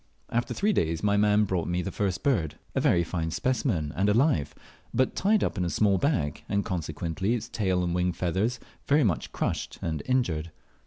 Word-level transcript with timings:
After 0.31 0.51
three 0.55 0.73
days, 0.73 1.03
my 1.03 1.15
man 1.15 1.43
brought 1.43 1.67
me 1.67 1.83
the 1.83 1.91
first 1.91 2.23
bird 2.23 2.55
a 2.73 2.81
very 2.81 3.03
fine 3.03 3.29
specimen, 3.29 3.93
and 3.95 4.09
alive, 4.09 4.55
but 4.95 5.15
tied 5.15 5.43
up 5.43 5.59
in 5.59 5.63
a 5.63 5.69
small 5.69 5.99
bag, 5.99 6.43
and 6.49 6.65
consequently 6.65 7.35
its 7.35 7.47
tail 7.49 7.83
and 7.83 7.93
wing 7.93 8.11
feathers 8.11 8.59
very 8.87 9.03
much 9.03 9.31
crushed 9.31 9.77
and 9.79 10.01
injured. 10.07 10.49